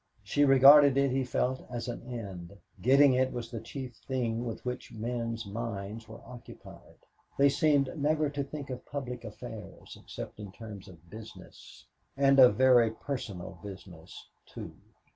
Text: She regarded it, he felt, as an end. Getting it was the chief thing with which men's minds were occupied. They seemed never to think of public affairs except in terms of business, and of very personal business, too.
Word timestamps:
She 0.23 0.45
regarded 0.45 0.97
it, 0.97 1.11
he 1.11 1.23
felt, 1.23 1.61
as 1.69 1.87
an 1.87 2.01
end. 2.11 2.57
Getting 2.81 3.13
it 3.13 3.31
was 3.31 3.51
the 3.51 3.59
chief 3.61 3.97
thing 4.07 4.47
with 4.47 4.65
which 4.65 4.91
men's 4.91 5.45
minds 5.45 6.07
were 6.09 6.23
occupied. 6.25 6.95
They 7.37 7.49
seemed 7.49 7.87
never 7.95 8.27
to 8.27 8.43
think 8.43 8.71
of 8.71 8.83
public 8.87 9.23
affairs 9.23 9.95
except 10.01 10.39
in 10.39 10.51
terms 10.53 10.87
of 10.87 11.11
business, 11.11 11.85
and 12.17 12.39
of 12.39 12.55
very 12.55 12.89
personal 12.89 13.59
business, 13.61 14.27
too. 14.47 14.73